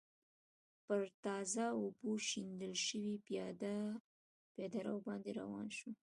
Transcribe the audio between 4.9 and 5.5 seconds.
باندې